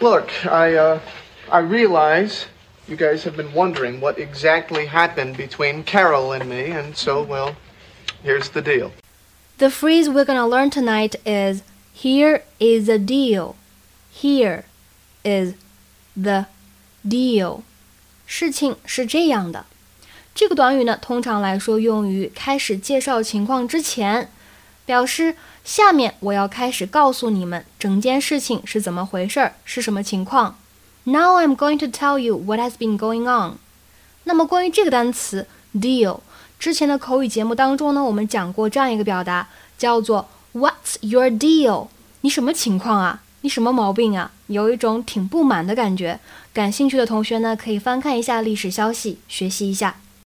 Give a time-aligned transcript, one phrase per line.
[0.00, 1.00] Look, I, uh,
[1.50, 2.46] I realize
[2.88, 7.54] you guys have been wondering what exactly happened between Carol and me, and so, well,
[8.22, 8.90] here's the deal.
[9.58, 11.62] The phrase we're gonna learn tonight is
[11.94, 13.54] Here is the deal.
[14.10, 14.64] Here
[15.24, 15.54] is
[16.16, 16.46] the
[17.06, 17.62] deal.
[18.26, 19.66] 事情是这样的。
[20.34, 24.30] 这个短语呢，通常来说用于开始介绍情况之前，
[24.87, 25.35] 表示
[25.65, 30.57] 下面我要开始告诉你们整件事情是怎么回事儿，是什么情况。
[31.03, 33.57] Now I'm going to tell you what has been going on。
[34.23, 36.21] 那么关于这个单词 deal，
[36.57, 41.87] 之前的口语节目当中呢，我们讲过这样一个表达，叫做 What's your deal？
[42.21, 43.21] 你什么情况啊？
[43.41, 44.31] 你什么毛病啊？
[44.47, 46.19] 有一种挺不满的感觉。
[46.53, 49.97] 感兴趣的同学呢，可以翻看一下历史消息，学习一下。